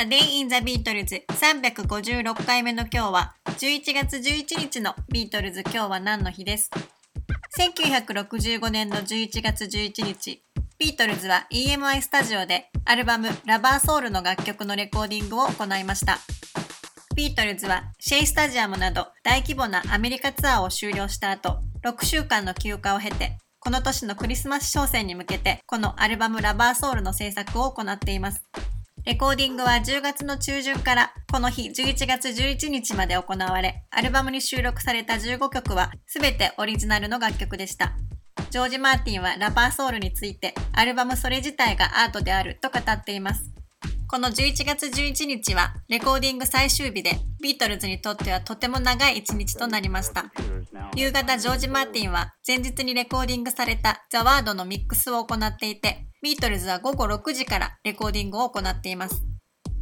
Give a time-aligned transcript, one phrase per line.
[0.00, 6.70] A Day in the Beatles 356回目の今日は11月11日のビートルズ今日は何の日です。
[7.58, 10.44] 1965年の11月11日
[10.78, 16.18] ビートルズは EMI スタジオでアルバムラバーソウルの楽曲のレコーディングを行いました。
[17.16, 28.44] ビートルズはシェイスタジアムなど大規模なアメリカツアーを終了した後6週間の休暇を経てこの年のクリスマス商戦に向けてこのアルバムラバーソウルの制作を行っています。
[29.08, 37.94] レコーディングは10月の中旬からこの日11月11日まで行われ、アルバムに収録された15曲は全てオリジナルの楽曲でした。
[38.50, 43.50] ジョージ・マーティンはラバーソウルについて、アルバムそれ自体がアートであると語っています。
[44.08, 50.32] この11月11日はレコーディング最終日で、ビートルズにとってはとても長い一日となりました。
[50.96, 59.22] 夕方ジョージ・マーティンは前日にレコーディングされたザ・ワードのミックスを行っていて、ビートルズは午後6時からレコーディングを行っています。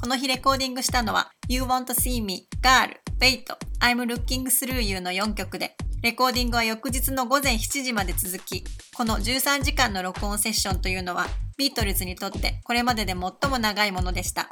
[0.00, 3.44] この日レコーディングしたのは You Want to See Me, Girl, Wait,
[3.80, 8.64] I'm Looking Through You の4曲で、レコーディングは翌日の午前7時まで続き、
[8.96, 11.26] この13時間の録音セッションというのは
[11.56, 14.48] ビートルズにとってこれまでで最も長いものでした。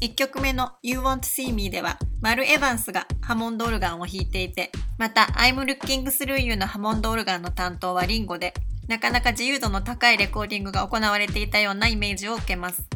[0.00, 8.54] 1曲目の You Want See Me では、マル・エヴァンスがハモンドオルガンを弾いていて、また I'm Looking Through You のハモンドオルガンの担当はリンゴで、
[8.86, 12.88] なかなか自由度の高いレコーディングが行われていたようなイメージを受けます。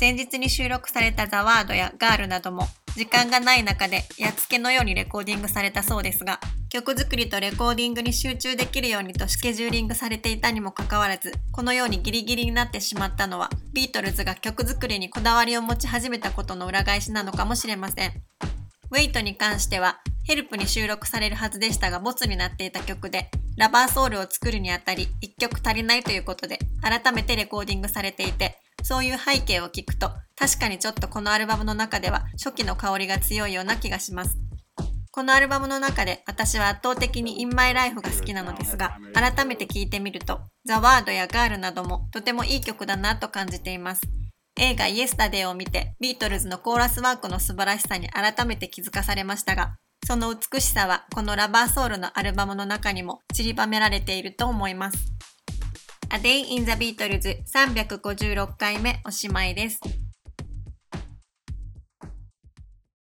[0.00, 6.40] 前日に収録されたザワードやガールなども時間がない中でやっつけのようにレコーディングされたそうですが
[6.72, 18.12] 曲作りとレコーディングに集中できるようにとスケジューリングされていたにもかかわらずこのようにギリギリになってしまったのはビートルズが曲作りにこだわりを持ち始めたことの裏返しなのかもしれません。
[18.90, 34.41] ウェイトに関してはヘルプに収録されるはずでしたがボツになっていた曲でラバーソウルを作るにあたり1曲足りないということで改めてレコーディングされていてそういう背景を聞くと確かにちょっとこのアルバムの中では初期の香りが強いような気がします。
[35.14, 44.00] このアルバムの中で私は圧倒的に In My Life が好きなのですが改めて聴いてみると The Word や Girl などもとてもいい曲だなと感じています
[44.58, 55.12] 映画 Yesterday を見てビートルズのコーラスワークの素晴らしさに改めて気づかされましたがその美しさはこのラバーソウルのアルバムの中にも散りばめられていると思います。
[56.10, 59.80] A Day in the Beatles 356回目おしまいです。